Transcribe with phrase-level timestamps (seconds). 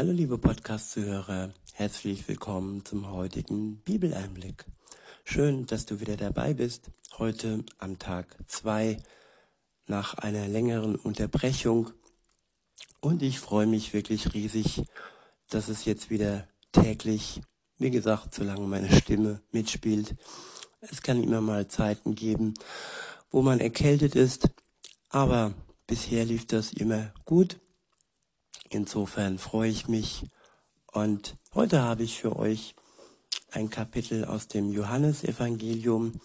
[0.00, 4.64] Hallo liebe Podcast-Zuhörer, herzlich willkommen zum heutigen Bibeleinblick.
[5.24, 8.96] Schön, dass du wieder dabei bist, heute am Tag 2
[9.88, 11.90] nach einer längeren Unterbrechung.
[13.00, 14.84] Und ich freue mich wirklich riesig,
[15.50, 17.42] dass es jetzt wieder täglich,
[17.76, 20.16] wie gesagt, solange meine Stimme mitspielt.
[20.80, 22.54] Es kann immer mal Zeiten geben,
[23.30, 24.48] wo man erkältet ist,
[25.10, 25.52] aber
[25.86, 27.58] bisher lief das immer gut
[28.72, 30.26] Insofern freue ich mich
[30.92, 32.76] und heute habe ich für euch
[33.50, 36.20] ein Kapitel aus dem Johannesevangelium.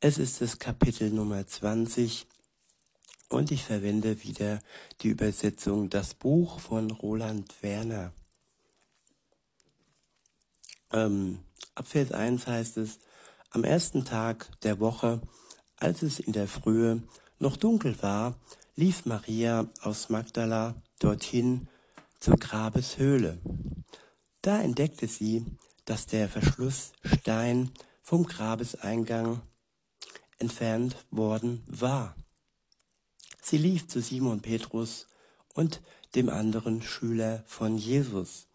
[0.00, 2.26] Es ist das Kapitel Nummer 20
[3.28, 4.60] und ich verwende wieder
[5.02, 8.14] die Übersetzung Das Buch von Roland Werner.
[10.94, 11.40] Ähm,
[11.74, 13.00] ab Vers 1 heißt es,
[13.50, 15.20] am ersten Tag der Woche,
[15.76, 17.02] als es in der Frühe
[17.38, 18.34] noch dunkel war,
[18.76, 21.68] lief Maria aus Magdala dorthin
[22.22, 23.40] zur Grabeshöhle.
[24.42, 25.44] Da entdeckte sie,
[25.84, 29.42] dass der Verschlussstein vom Grabeseingang
[30.38, 32.14] entfernt worden war.
[33.42, 35.08] Sie lief zu Simon Petrus
[35.52, 35.82] und
[36.14, 38.46] dem anderen Schüler von Jesus,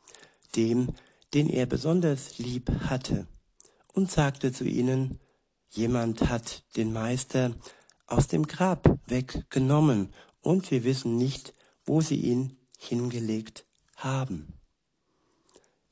[0.56, 0.95] dem,
[1.34, 3.28] den er besonders lieb hatte,
[3.94, 5.20] und sagte zu ihnen,
[5.72, 7.54] jemand hat den Meister
[8.06, 11.54] aus dem Grab weggenommen, und wir wissen nicht,
[11.86, 14.53] wo sie ihn hingelegt haben.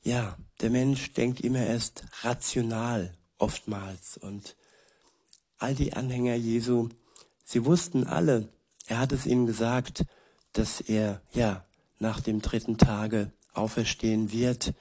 [0.02, 4.56] Ja, der Mensch denkt immer erst rational oftmals und
[5.58, 6.88] all die Anhänger Jesu,
[7.44, 8.48] sie wussten alle,
[8.86, 10.04] er hat es ihnen gesagt,
[10.52, 11.64] dass er ja
[11.98, 14.74] nach dem dritten Tage auferstehen wird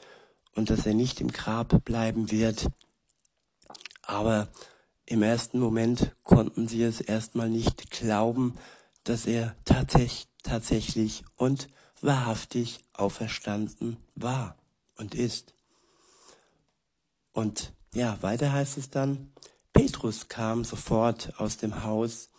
[0.53, 2.69] und dass er nicht im Grab bleiben wird.
[4.03, 4.47] Aber
[5.05, 8.55] im ersten Moment konnten sie es erstmal nicht glauben,
[9.03, 11.67] dass er tatsächlich, tatsächlich und
[12.01, 14.57] wahrhaftig auferstanden war
[14.97, 15.53] und ist.
[17.31, 19.31] Und ja, weiter heißt es dann,
[19.73, 22.29] Petrus kam sofort aus dem Haus,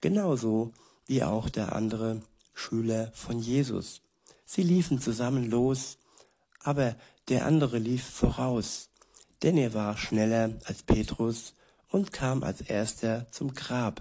[0.00, 0.72] genauso
[1.06, 2.22] wie auch der andere
[2.54, 4.02] Schüler von Jesus.
[4.44, 5.98] Sie liefen zusammen los,
[6.60, 6.94] aber
[7.28, 8.90] der andere lief voraus,
[9.42, 11.54] denn er war schneller als Petrus
[11.88, 14.00] und kam als erster zum Grab.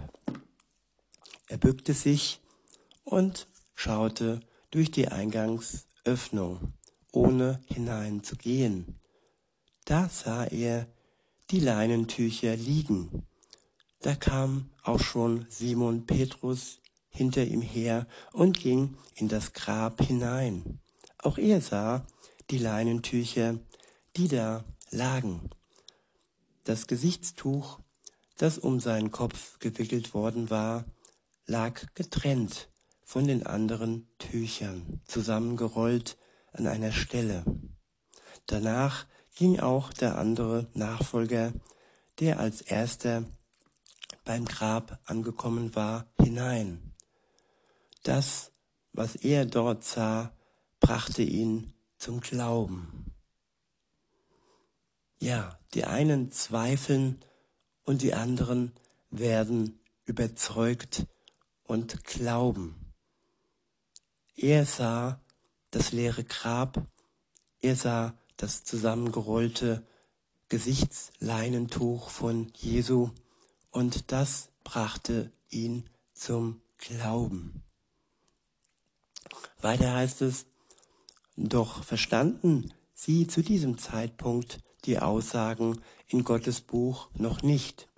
[1.48, 2.40] Er bückte sich
[3.04, 6.74] und schaute durch die Eingangsöffnung,
[7.12, 9.00] ohne hineinzugehen.
[9.86, 10.88] Da sah er
[11.52, 13.28] die Leinentücher liegen.
[14.02, 16.80] Da kam auch schon Simon Petrus
[17.10, 20.80] hinter ihm her und ging in das Grab hinein.
[21.18, 22.06] Auch er sah
[22.50, 23.60] die Leinentücher,
[24.16, 25.50] die da lagen.
[26.64, 27.80] Das Gesichtstuch,
[28.38, 30.86] das um seinen Kopf gewickelt worden war,
[31.46, 32.71] lag getrennt
[33.12, 36.18] von den anderen Tüchern, zusammengerollt
[36.54, 37.44] an einer Stelle.
[38.46, 39.06] Danach
[39.36, 41.52] ging auch der andere Nachfolger,
[42.22, 43.26] der als erster
[44.24, 46.94] beim Grab angekommen war, hinein.
[48.04, 48.54] Das,
[48.94, 50.32] was er dort sah,
[50.80, 53.14] brachte ihn zum Glauben.
[55.20, 57.20] Ja, die einen zweifeln
[57.84, 58.72] und die anderen
[59.10, 61.08] werden überzeugt
[61.64, 62.81] und glauben.
[64.44, 65.22] Er sah
[65.70, 66.88] das leere Grab,
[67.60, 69.86] er sah das zusammengerollte
[70.50, 73.12] Gesichtsleinentuch von Jesu
[73.70, 77.62] und das brachte ihn zum Glauben.
[79.60, 80.48] Weiter heißt es,
[81.38, 87.90] doch verstanden sie zu diesem Zeitpunkt die Aussagen in Gottes Buch noch nicht,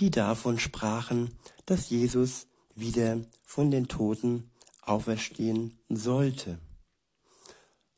[0.00, 1.36] die davon sprachen,
[1.66, 4.50] dass Jesus wieder von den Toten
[4.88, 6.58] auferstehen sollte.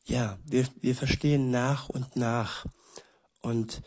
[0.04, 2.66] Ja, wir, wir verstehen nach und nach
[3.40, 3.82] und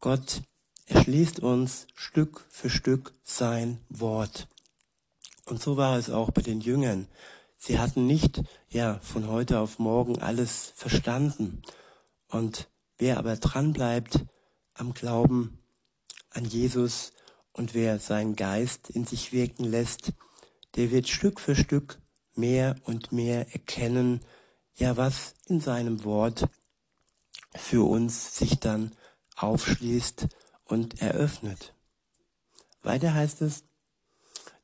[0.00, 0.42] Gott
[0.86, 4.48] erschließt uns Stück für Stück sein Wort.
[5.44, 7.08] Und so war es auch bei den Jüngern.
[7.56, 11.62] Sie hatten nicht, ja, von heute auf morgen alles verstanden.
[12.28, 12.68] Und
[12.98, 14.24] wer aber dran bleibt
[14.74, 15.58] am Glauben
[16.30, 17.12] an Jesus
[17.52, 20.12] und wer seinen Geist in sich wirken lässt,
[20.76, 21.98] der wird Stück für Stück
[22.36, 24.20] mehr und mehr erkennen,
[24.74, 26.48] ja, was in seinem Wort
[27.54, 28.92] für uns sich dann
[29.36, 30.28] aufschließt
[30.64, 31.74] und eröffnet.
[32.82, 33.64] Weiter heißt es,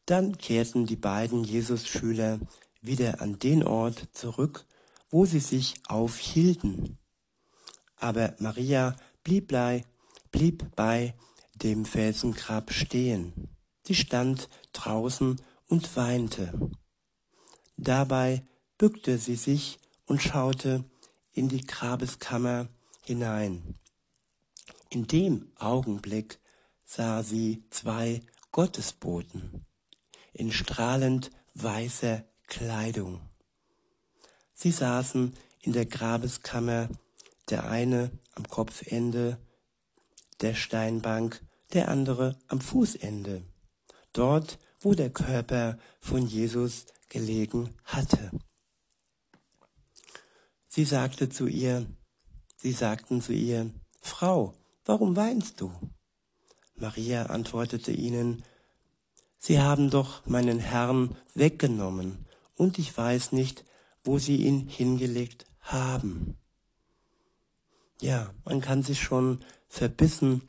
[0.06, 2.40] dann kehrten die beiden Jesus-Schüler
[2.80, 4.66] wieder an den Ort zurück,
[5.10, 6.98] wo sie sich aufhielten.
[7.96, 9.84] Aber Maria blieb bei,
[10.32, 11.14] blieb bei
[11.54, 13.48] dem Felsengrab stehen.
[13.86, 16.70] Sie stand draußen und weinte.
[17.76, 18.44] Dabei
[18.78, 20.84] bückte sie sich und schaute
[21.32, 22.68] in die Grabeskammer
[23.02, 23.76] hinein.
[24.90, 26.38] In dem Augenblick
[26.84, 28.20] sah sie zwei
[28.50, 29.64] Gottesboten
[30.32, 33.20] in strahlend weißer Kleidung.
[34.54, 36.88] Sie saßen in der Grabeskammer,
[37.48, 39.38] der eine am Kopfende
[40.40, 41.42] der Steinbank,
[41.72, 43.42] der andere am Fußende,
[44.12, 48.30] dort, wo der Körper von Jesus gelegen hatte.
[50.66, 51.86] Sie sagte zu ihr,
[52.56, 53.70] sie sagten zu ihr,
[54.00, 54.54] Frau,
[54.86, 55.70] warum weinst du?
[56.74, 58.42] Maria antwortete ihnen,
[59.38, 63.64] Sie haben doch meinen Herrn weggenommen, und ich weiß nicht,
[64.04, 66.38] wo Sie ihn hingelegt haben.
[68.00, 70.48] Ja, man kann sich schon verbissen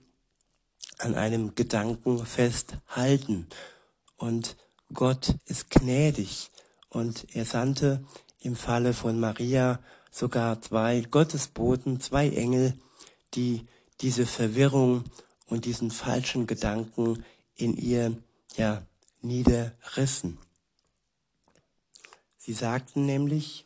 [0.99, 3.47] an einem Gedanken festhalten.
[4.15, 4.55] Und
[4.93, 6.51] Gott ist gnädig
[6.93, 8.05] und er sandte
[8.39, 9.79] im Falle von Maria
[10.11, 12.73] sogar zwei Gottesboten, zwei Engel,
[13.33, 13.67] die
[14.01, 15.03] diese Verwirrung
[15.47, 17.25] und diesen falschen Gedanken
[17.55, 18.15] in ihr
[18.55, 18.85] ja
[19.21, 20.37] niederrissen.
[22.37, 23.65] Sie sagten nämlich,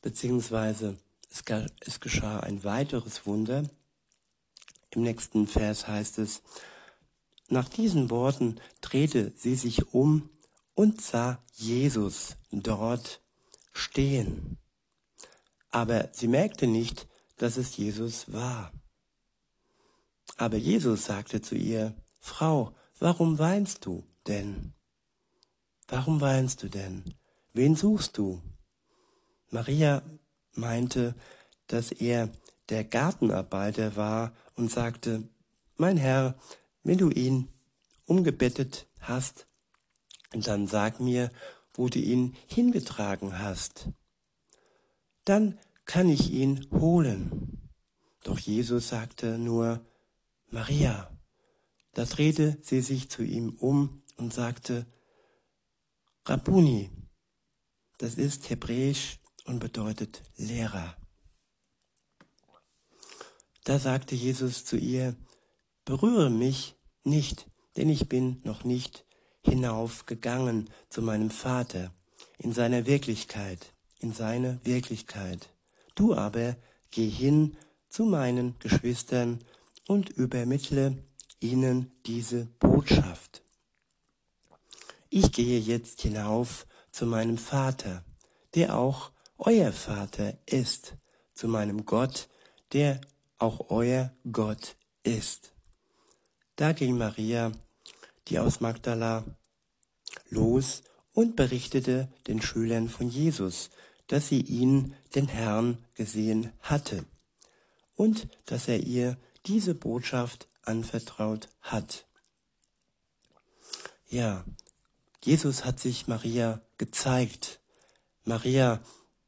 [0.00, 0.96] beziehungsweise
[1.30, 1.42] es,
[1.80, 3.68] es geschah ein weiteres Wunder.
[4.90, 6.42] Im nächsten Vers heißt es,
[7.48, 10.30] nach diesen Worten drehte sie sich um
[10.74, 13.20] und sah Jesus dort
[13.72, 14.58] stehen.
[15.70, 18.72] Aber sie merkte nicht, dass es Jesus war.
[20.36, 24.74] Aber Jesus sagte zu ihr, Frau, warum weinst du denn?
[25.88, 27.14] Warum weinst du denn?
[27.52, 28.42] Wen suchst du?
[29.50, 30.02] Maria
[30.52, 31.14] meinte,
[31.66, 32.30] dass er
[32.68, 35.28] der Gartenarbeiter war und sagte,
[35.76, 36.38] mein Herr,
[36.88, 37.50] wenn du ihn
[38.06, 39.46] umgebettet hast,
[40.30, 41.30] dann sag mir,
[41.74, 43.90] wo du ihn hingetragen hast.
[45.26, 47.68] Dann kann ich ihn holen.
[48.24, 49.84] Doch Jesus sagte nur,
[50.46, 51.14] Maria.
[51.92, 54.86] Da drehte sie sich zu ihm um und sagte,
[56.24, 56.90] Rabuni,
[57.98, 60.96] das ist hebräisch und bedeutet Lehrer.
[63.64, 65.14] Da sagte Jesus zu ihr,
[65.84, 66.77] berühre mich
[67.08, 67.46] nicht,
[67.76, 69.04] denn ich bin noch nicht
[69.42, 71.92] hinaufgegangen zu meinem Vater
[72.38, 75.48] in seiner Wirklichkeit, in seine Wirklichkeit.
[75.94, 76.56] Du aber
[76.90, 77.56] geh hin
[77.88, 79.40] zu meinen Geschwistern
[79.86, 80.98] und übermittle
[81.40, 83.42] ihnen diese Botschaft.
[85.08, 88.04] Ich gehe jetzt hinauf zu meinem Vater,
[88.54, 90.94] der auch euer Vater ist,
[91.34, 92.28] zu meinem Gott,
[92.72, 93.00] der
[93.38, 95.52] auch euer Gott ist.
[96.58, 97.52] Da ging Maria,
[98.26, 99.24] die aus Magdala,
[100.28, 100.82] los
[101.14, 103.70] und berichtete den Schülern von Jesus,
[104.08, 107.04] dass sie ihn, den Herrn, gesehen hatte
[107.94, 109.16] und dass er ihr
[109.46, 112.08] diese Botschaft anvertraut hat.
[114.08, 114.44] Ja,
[115.22, 117.60] Jesus hat sich Maria gezeigt.
[118.24, 118.82] Maria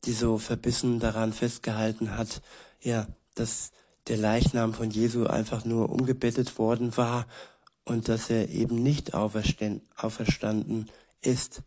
[0.05, 2.43] die so verbissen daran festgehalten hat,
[2.81, 3.07] ja,
[3.37, 3.71] dass
[4.11, 7.29] der Leichnam von Jesu einfach nur umgebettet worden war
[7.85, 10.91] und dass er eben nicht auferstanden
[11.23, 11.63] ist.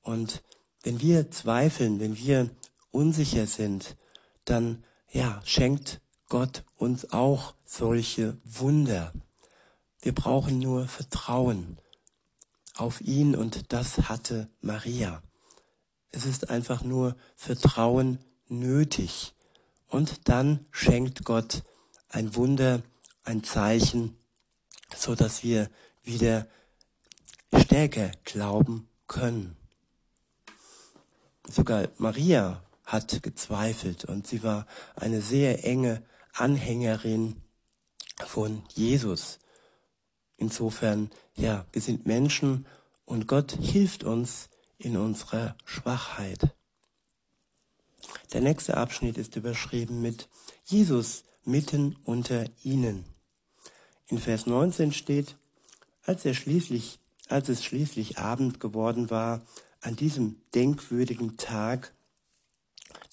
[0.00, 0.44] Und
[0.84, 2.48] wenn wir zweifeln, wenn wir
[2.92, 3.96] unsicher sind,
[4.44, 9.12] dann ja, schenkt Gott uns auch solche Wunder.
[10.00, 11.78] Wir brauchen nur Vertrauen
[12.76, 15.24] auf ihn und das hatte Maria.
[16.12, 19.34] Es ist einfach nur Vertrauen nötig.
[19.88, 21.62] Und dann schenkt Gott
[22.08, 22.82] ein Wunder,
[23.24, 24.16] ein Zeichen,
[24.96, 25.70] so dass wir
[26.02, 26.46] wieder
[27.56, 29.56] stärker glauben können.
[31.46, 37.40] Sogar Maria hat gezweifelt und sie war eine sehr enge Anhängerin
[38.26, 39.38] von Jesus.
[40.36, 42.66] Insofern, ja, wir sind Menschen
[43.04, 44.48] und Gott hilft uns,
[44.78, 46.54] in unserer Schwachheit.
[48.32, 50.28] Der nächste Abschnitt ist überschrieben mit
[50.64, 53.04] Jesus mitten unter ihnen.
[54.08, 55.36] In Vers 19 steht,
[56.04, 59.42] als er schließlich, als es schließlich Abend geworden war,
[59.80, 61.92] an diesem denkwürdigen Tag,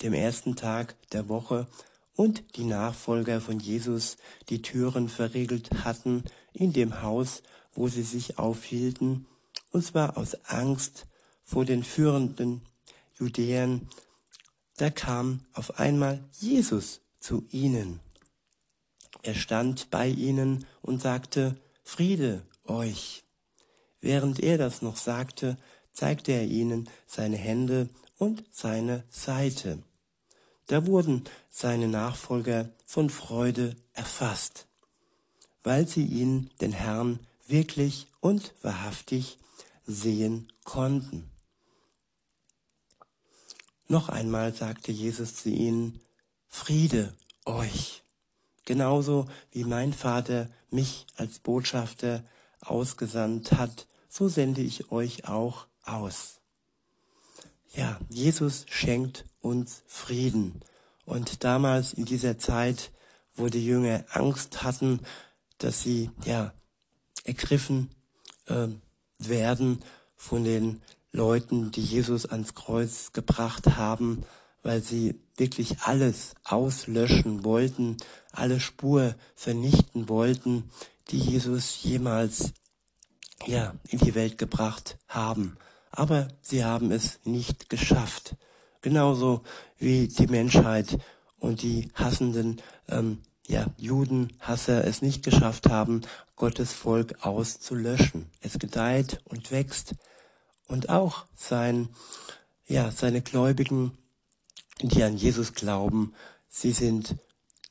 [0.01, 1.67] dem ersten Tag der Woche,
[2.15, 4.17] und die Nachfolger von Jesus
[4.49, 7.41] die Türen verriegelt hatten in dem Haus,
[7.73, 9.25] wo sie sich aufhielten,
[9.71, 11.07] und zwar aus Angst
[11.43, 12.61] vor den führenden
[13.17, 13.89] Judäern,
[14.81, 17.99] da kam auf einmal Jesus zu ihnen.
[19.21, 23.23] Er stand bei ihnen und sagte, Friede euch.
[23.99, 25.55] Während er das noch sagte,
[25.93, 29.83] zeigte er ihnen seine Hände und seine Seite.
[30.65, 34.65] Da wurden seine Nachfolger von Freude erfasst,
[35.61, 39.37] weil sie ihn, den Herrn, wirklich und wahrhaftig
[39.85, 41.29] sehen konnten.
[43.87, 45.99] Noch einmal sagte Jesus zu ihnen,
[46.47, 47.13] Friede
[47.45, 48.03] euch.
[48.65, 52.23] Genauso wie mein Vater mich als Botschafter
[52.61, 56.41] ausgesandt hat, so sende ich euch auch aus.
[57.73, 60.61] Ja, Jesus schenkt uns Frieden.
[61.05, 62.91] Und damals in dieser Zeit,
[63.35, 64.99] wo die Jünger Angst hatten,
[65.57, 66.53] dass sie ja
[67.23, 67.89] ergriffen
[68.47, 68.67] äh,
[69.19, 69.81] werden
[70.15, 74.23] von den Leuten, die Jesus ans Kreuz gebracht haben,
[74.63, 77.97] weil sie wirklich alles auslöschen wollten,
[78.31, 80.69] alle Spur vernichten wollten,
[81.09, 82.53] die Jesus jemals
[83.45, 85.57] ja, in die Welt gebracht haben.
[85.91, 88.35] Aber sie haben es nicht geschafft.
[88.81, 89.41] Genauso
[89.77, 90.97] wie die Menschheit
[91.39, 96.01] und die hassenden ähm, ja, Judenhasser es nicht geschafft haben,
[96.35, 98.29] Gottes Volk auszulöschen.
[98.39, 99.95] Es gedeiht und wächst.
[100.67, 101.89] Und auch sein,
[102.65, 103.97] ja, seine Gläubigen,
[104.81, 106.13] die an Jesus glauben,
[106.47, 107.15] sie sind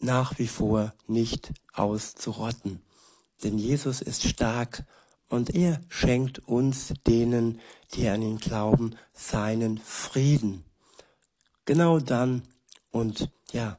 [0.00, 2.82] nach wie vor nicht auszurotten.
[3.42, 4.84] Denn Jesus ist stark
[5.28, 7.60] und er schenkt uns denen,
[7.94, 10.64] die an ihn glauben, seinen Frieden.
[11.64, 12.42] Genau dann
[12.90, 13.78] und ja,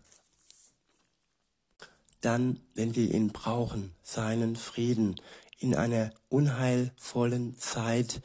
[2.21, 5.19] dann, wenn wir ihn brauchen, seinen Frieden
[5.59, 8.21] in einer unheilvollen Zeit,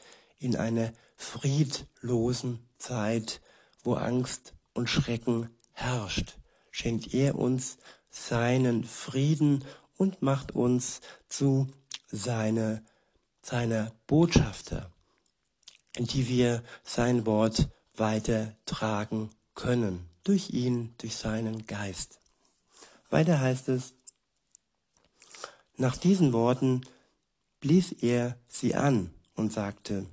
[0.47, 3.41] in einer friedlosen Zeit,
[3.83, 6.39] wo Angst und Schrecken herrscht,
[6.71, 7.79] schenkt er uns
[8.11, 9.65] seinen Frieden
[9.97, 11.67] und macht uns zu
[12.07, 12.85] seine,
[13.43, 14.93] seiner Botschafter,
[15.99, 22.21] die wir sein Wort weitertragen können, durch ihn, durch seinen Geist.
[23.11, 23.95] Weiter heißt es,
[25.77, 26.83] nach diesen Worten
[27.59, 30.07] blies er sie an und sagte,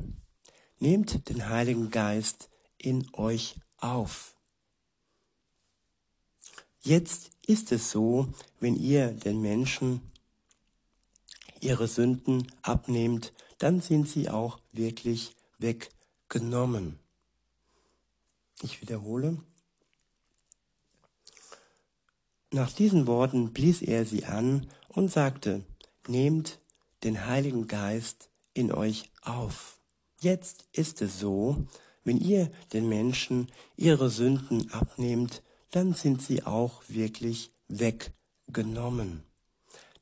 [0.80, 4.36] nehmt den Heiligen Geist in euch auf.
[6.82, 8.28] Jetzt ist es so,
[8.60, 10.02] wenn ihr den Menschen
[11.62, 17.00] ihre Sünden abnehmt, dann sind sie auch wirklich weggenommen.
[18.62, 19.38] Ich wiederhole,
[22.54, 25.64] Nach diesen Worten blies er sie an und sagte,
[26.08, 26.60] nehmt
[27.04, 29.80] den Heiligen Geist in euch auf.
[30.24, 31.68] Jetzt ist es so,
[32.06, 39.24] wenn ihr den Menschen ihre Sünden abnehmt, dann sind sie auch wirklich weggenommen.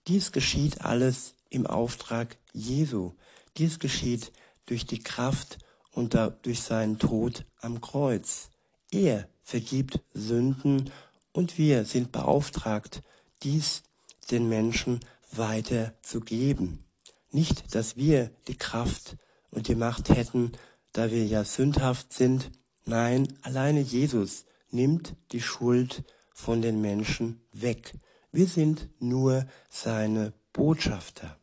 [0.08, 3.14] Dies geschieht alles im Auftrag Jesu.
[3.58, 4.32] Dies geschieht
[4.68, 5.58] durch die Kraft
[5.92, 8.52] und durch seinen Tod am Kreuz.
[8.92, 10.92] Er vergibt Sünden
[11.32, 13.02] und wir sind beauftragt,
[13.42, 13.82] dies
[14.30, 15.00] den Menschen
[15.32, 16.86] weiterzugeben.
[17.32, 19.18] Nicht, dass wir die Kraft
[19.52, 20.54] und die Macht hätten,
[20.94, 22.52] da wir ja sündhaft sind.
[22.86, 26.04] Nein, alleine Jesus nimmt die Schuld
[26.34, 27.94] von den Menschen weg.
[28.32, 31.38] Wir sind nur seine Botschafter.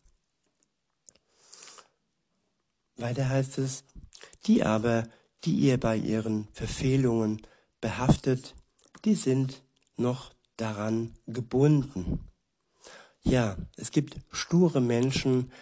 [2.97, 3.85] Weiter heißt es,
[4.47, 5.07] die aber,
[5.45, 7.43] die ihr bei ihren Verfehlungen
[7.81, 8.55] behaftet,
[9.05, 9.63] die sind
[9.97, 12.25] noch daran gebunden.
[13.23, 15.53] Ja, es gibt sture Menschen,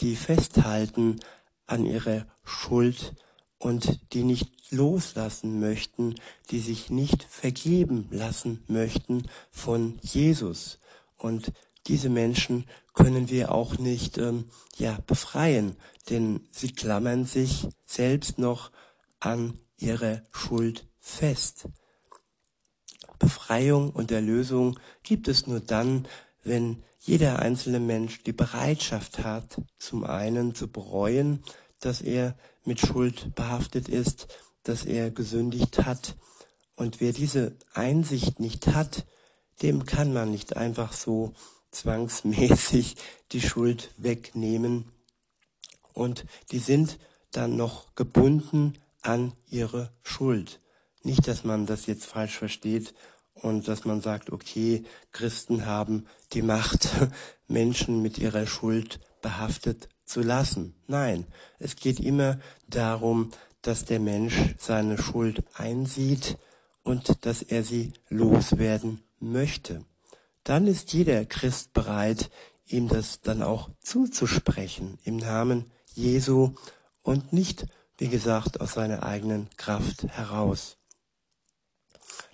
[0.00, 1.20] die festhalten
[1.66, 3.14] an ihrer Schuld
[3.58, 6.14] und die nicht loslassen möchten,
[6.50, 10.78] die sich nicht vergeben lassen möchten von Jesus.
[11.16, 11.52] Und
[11.86, 14.44] diese Menschen können wir auch nicht ähm,
[14.76, 15.76] ja, befreien,
[16.10, 18.70] denn sie klammern sich selbst noch
[19.20, 21.68] an ihre Schuld fest.
[23.18, 26.06] Befreiung und Erlösung gibt es nur dann,
[26.46, 31.42] wenn jeder einzelne Mensch die Bereitschaft hat, zum einen zu bereuen,
[31.80, 34.28] dass er mit Schuld behaftet ist,
[34.62, 36.16] dass er gesündigt hat.
[36.74, 39.06] Und wer diese Einsicht nicht hat,
[39.62, 41.32] dem kann man nicht einfach so
[41.70, 42.96] zwangsmäßig
[43.32, 44.90] die Schuld wegnehmen.
[45.92, 46.98] Und die sind
[47.30, 50.60] dann noch gebunden an ihre Schuld.
[51.02, 52.94] Nicht, dass man das jetzt falsch versteht
[53.42, 56.88] und dass man sagt, okay, Christen haben die Macht,
[57.48, 60.74] Menschen mit ihrer Schuld behaftet zu lassen.
[60.86, 61.26] Nein,
[61.58, 62.38] es geht immer
[62.68, 63.30] darum,
[63.62, 66.38] dass der Mensch seine Schuld einsieht
[66.82, 69.84] und dass er sie loswerden möchte.
[70.44, 72.30] Dann ist jeder Christ bereit,
[72.66, 76.54] ihm das dann auch zuzusprechen im Namen Jesu
[77.02, 77.66] und nicht
[77.98, 80.76] wie gesagt, aus seiner eigenen Kraft heraus.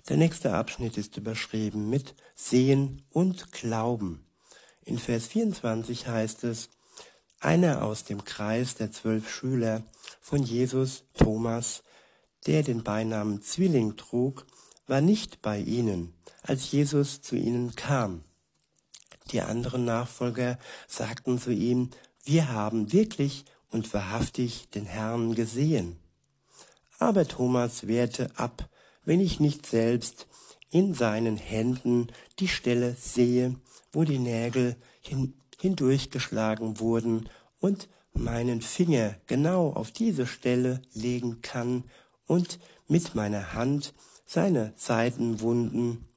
[0.09, 4.25] Der nächste Abschnitt ist überschrieben mit Sehen und Glauben.
[4.83, 6.69] In Vers 24 heißt es,
[7.39, 9.81] einer aus dem Kreis der zwölf Schüler
[10.19, 11.83] von Jesus, Thomas,
[12.47, 14.45] der den Beinamen Zwilling trug,
[14.87, 18.25] war nicht bei ihnen, als Jesus zu ihnen kam.
[19.31, 21.91] Die anderen Nachfolger sagten zu ihm,
[22.25, 25.97] wir haben wirklich und wahrhaftig den Herrn gesehen.
[26.99, 28.69] Aber Thomas wehrte ab,
[29.05, 30.27] wenn ich nicht selbst
[30.69, 32.07] in seinen Händen
[32.39, 33.55] die Stelle sehe,
[33.91, 37.29] wo die Nägel hin, hindurchgeschlagen wurden
[37.59, 41.83] und meinen Finger genau auf diese Stelle legen kann
[42.27, 43.93] und mit meiner Hand
[44.25, 46.07] seine Seitenwunden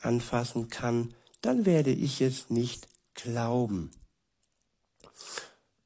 [0.00, 3.90] anfassen kann, dann werde ich es nicht glauben.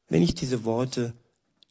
[0.09, 1.15] Wenn ich diese Worte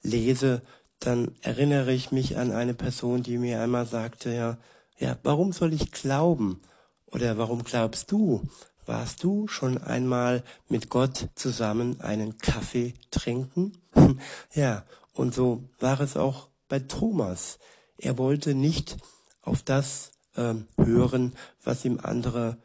[0.02, 0.62] lese,
[1.06, 4.58] dann erinnere ich mich an eine Person, die mir einmal sagte, ja,
[4.98, 6.62] ja, warum soll ich glauben?
[7.08, 8.42] Oder warum glaubst du?
[8.86, 13.74] Warst du schon einmal mit Gott zusammen einen Kaffee trinken?
[14.54, 14.84] ja,
[15.14, 17.60] und so war es auch bei Thomas.
[17.98, 18.98] Er wollte nicht
[19.42, 21.34] auf das ähm, hören,
[21.64, 22.58] was ihm andere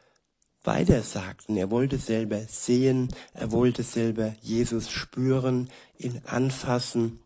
[0.65, 1.57] weiter sagten.
[1.57, 7.21] Er wollte selber sehen, er wollte selber Jesus spüren, ihn anfassen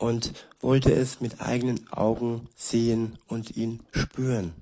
[0.00, 4.54] und wollte es mit eigenen Augen sehen und ihn spüren.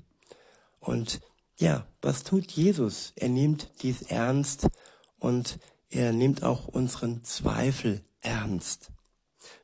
[0.80, 1.20] Und
[1.56, 3.12] ja, was tut Jesus?
[3.14, 4.66] Er nimmt dies ernst
[5.20, 8.90] und er nimmt auch unseren Zweifel ernst.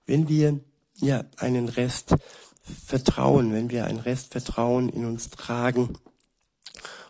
[0.07, 0.61] Wenn wir
[1.01, 2.15] ja einen Rest
[2.63, 5.99] Vertrauen, wenn wir ein Rest Vertrauen in uns tragen,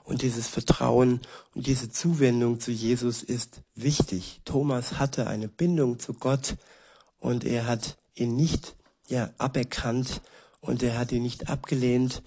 [0.05, 1.21] und dieses Vertrauen
[1.55, 4.43] und diese Zuwendung zu Jesus ist wichtig.
[4.45, 6.57] Thomas hatte eine Bindung zu Gott
[7.19, 8.77] und er hat ihn nicht
[9.09, 10.21] ja, aberkannt
[10.61, 12.23] und er hat ihn nicht abgelehnt.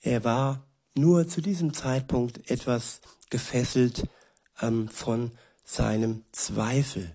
[0.00, 4.08] Er war nur zu diesem Zeitpunkt etwas gefesselt
[4.60, 5.32] ähm, von
[5.64, 7.14] seinem Zweifel.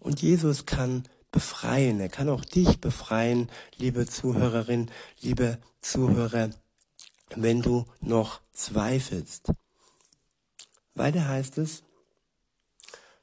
[0.00, 2.00] Und Jesus kann befreien.
[2.00, 6.50] Er kann auch dich befreien, liebe Zuhörerin, liebe Zuhörer,
[7.34, 9.52] wenn du noch zweifelst.
[10.94, 11.82] Weiter heißt es,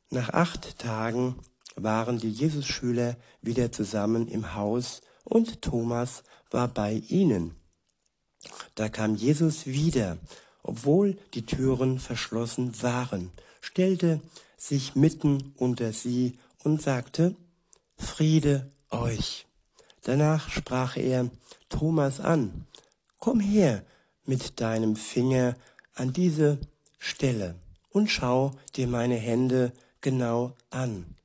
[0.09, 1.35] nach acht Tagen
[1.83, 7.55] waren die Jesus-Schüler wieder zusammen im Haus und Thomas war bei ihnen.
[8.75, 10.17] Da kam Jesus wieder,
[10.63, 14.21] obwohl die Türen verschlossen waren, stellte
[14.57, 17.35] sich mitten unter sie und sagte,
[17.97, 19.45] Friede euch.
[20.03, 21.29] Danach sprach er
[21.67, 22.65] Thomas an,
[23.19, 23.83] komm her
[24.25, 25.55] mit deinem Finger
[25.93, 26.59] an diese
[26.97, 27.55] Stelle
[27.91, 31.15] und schau dir meine Hände genau an.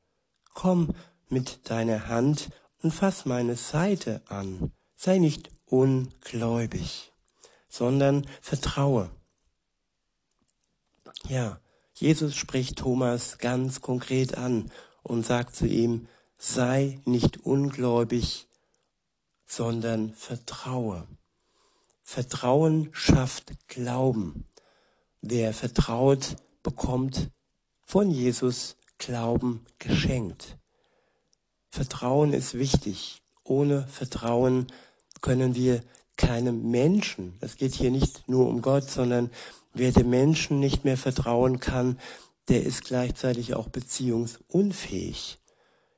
[0.54, 0.94] Komm
[1.28, 2.48] mit deiner Hand
[2.82, 4.72] und fass meine Seite an.
[4.96, 7.12] Sei nicht ungläubig,
[7.68, 9.10] sondern vertraue.
[11.28, 11.60] Ja,
[11.94, 14.70] Jesus spricht Thomas ganz konkret an
[15.02, 18.46] und sagt zu ihm, sei nicht ungläubig,
[19.46, 21.06] sondern vertraue.
[22.02, 24.44] Vertrauen schafft Glauben.
[25.20, 27.30] Wer vertraut, bekommt
[27.84, 30.56] von Jesus Glauben geschenkt.
[31.68, 33.20] Vertrauen ist wichtig.
[33.44, 34.68] Ohne Vertrauen
[35.20, 35.82] können wir
[36.16, 39.30] keinem Menschen, es geht hier nicht nur um Gott, sondern
[39.74, 41.98] wer dem Menschen nicht mehr vertrauen kann,
[42.48, 45.38] der ist gleichzeitig auch beziehungsunfähig.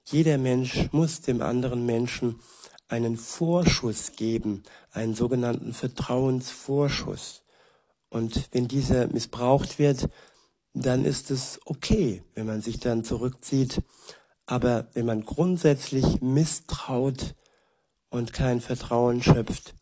[0.05, 2.41] Jeder Mensch muss dem anderen Menschen
[2.89, 7.43] einen Vorschuss geben, einen sogenannten Vertrauensvorschuss.
[8.09, 10.09] Und wenn dieser missbraucht wird,
[10.77, 13.83] dann ist es okay, wenn man sich dann zurückzieht.
[14.45, 17.35] Aber wenn man grundsätzlich misstraut
[18.11, 19.75] und kein Vertrauen schöpft,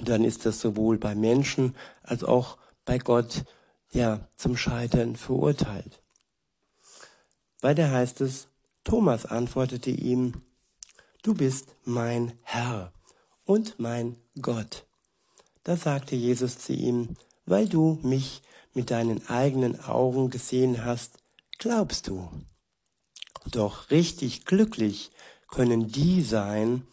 [0.00, 3.44] dann ist das sowohl bei Menschen als auch bei Gott
[3.90, 6.00] ja zum Scheitern verurteilt.
[7.60, 8.46] Weiter heißt es,
[8.84, 10.34] Thomas antwortete ihm,
[11.22, 12.92] du bist mein Herr
[13.44, 14.86] und mein Gott.
[15.64, 18.42] Da sagte Jesus zu ihm, weil du mich
[18.76, 21.14] mit deinen eigenen Augen gesehen hast,
[21.58, 22.30] glaubst du.
[23.50, 25.10] Doch richtig glücklich
[25.48, 26.86] können die sein,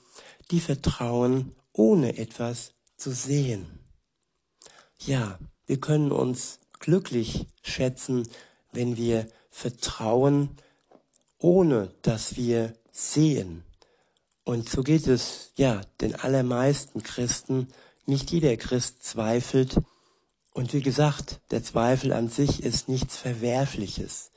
[0.49, 3.65] die vertrauen, ohne etwas zu sehen.
[4.99, 8.29] Ja, wir können uns glücklich schätzen,
[8.71, 10.51] wenn wir vertrauen,
[11.37, 13.63] ohne dass wir sehen.
[14.45, 17.67] Und so geht es ja den allermeisten Christen.
[18.05, 19.75] Nicht jeder Christ zweifelt,
[20.53, 24.31] und wie gesagt, der Zweifel an sich ist nichts Verwerfliches.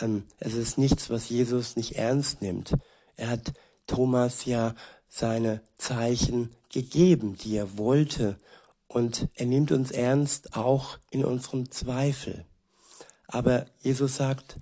[0.00, 2.74] Ähm, es ist nichts, was Jesus nicht ernst nimmt.
[3.16, 3.52] Er hat
[3.86, 4.74] Thomas ja
[5.08, 8.38] seine Zeichen gegeben, die er wollte.
[8.88, 12.44] Und er nimmt uns ernst auch in unserem Zweifel.
[13.26, 14.56] Aber Jesus sagt,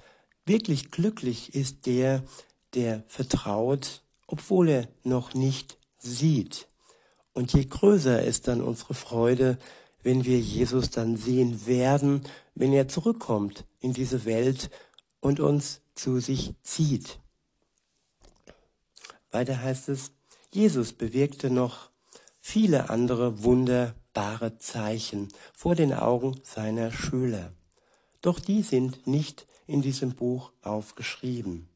[0.44, 2.22] wirklich glücklich ist der,
[2.74, 6.68] der vertraut, obwohl er noch nicht sieht.
[7.32, 9.58] Und je größer ist dann unsere Freude,
[10.06, 12.22] wenn wir Jesus dann sehen werden,
[12.54, 14.70] wenn er zurückkommt in diese Welt
[15.18, 17.18] und uns zu sich zieht.
[19.32, 20.12] Weiter heißt es,
[20.52, 21.90] Jesus bewirkte noch
[22.40, 27.50] viele andere wunderbare Zeichen vor den Augen seiner Schüler.
[28.20, 31.68] Doch die sind nicht in diesem Buch aufgeschrieben.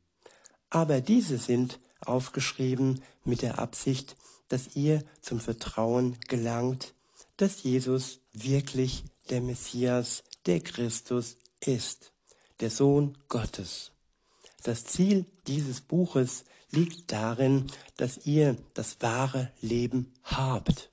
[0.68, 4.14] Aber diese sind aufgeschrieben mit der Absicht,
[4.46, 6.94] dass ihr zum Vertrauen gelangt,
[7.36, 12.12] dass Jesus wirklich der Messias, der Christus ist,
[12.60, 13.92] der Sohn Gottes.
[14.62, 17.66] Das Ziel dieses Buches liegt darin,
[17.96, 20.90] dass ihr das wahre Leben habt.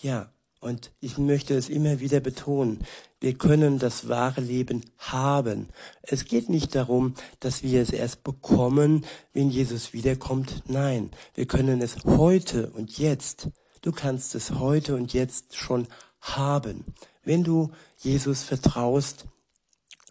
[0.00, 2.84] Ja, und ich möchte es immer wieder betonen,
[3.20, 5.68] wir können das wahre Leben haben.
[6.02, 10.62] Es geht nicht darum, dass wir es erst bekommen, wenn Jesus wiederkommt.
[10.66, 13.48] Nein, wir können es heute und jetzt.
[13.82, 15.86] Du kannst es heute und jetzt schon
[16.20, 16.84] haben.
[17.24, 19.26] Wenn du Jesus vertraust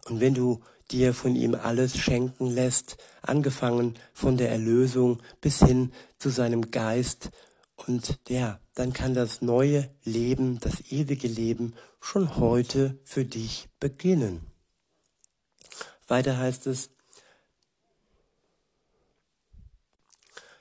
[0.06, 5.92] und wenn du dir von ihm alles schenken lässt, angefangen von der Erlösung bis hin
[6.18, 7.30] zu seinem Geist
[7.76, 14.46] und ja, dann kann das neue Leben, das ewige Leben schon heute für dich beginnen.
[16.06, 16.90] Weiter heißt es,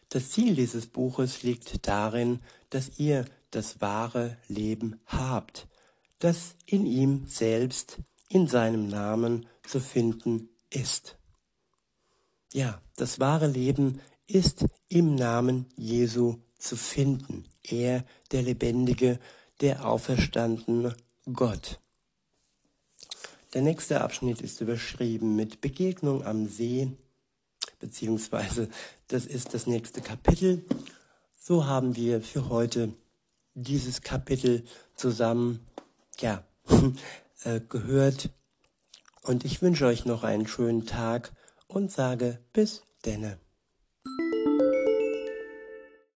[0.10, 5.68] das Ziel dieses Buches liegt darin, dass ihr das wahre Leben habt,
[6.20, 11.18] das in ihm selbst, in seinem Namen zu finden ist.
[12.54, 17.46] Ja, das wahre Leben ist im Namen Jesu zu finden.
[17.64, 19.20] Er, der lebendige,
[19.62, 20.96] der auferstandene
[21.32, 21.80] Gott.
[23.54, 26.92] Der nächste Abschnitt ist überschrieben mit Begegnung am See,
[27.80, 28.70] beziehungsweise
[29.08, 30.66] das ist das nächste Kapitel.
[31.40, 32.94] So haben wir für heute
[33.58, 34.64] dieses Kapitel
[34.96, 35.66] zusammen
[36.20, 36.44] ja,
[37.44, 38.30] äh, gehört.
[39.24, 41.34] Und ich wünsche euch noch einen schönen Tag
[41.68, 43.40] und sage bis denne.